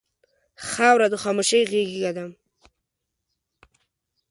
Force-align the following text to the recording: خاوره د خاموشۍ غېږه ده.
خاوره 0.69 1.07
د 1.11 1.15
خاموشۍ 1.23 1.61
غېږه 1.71 2.11
ده. 2.17 2.25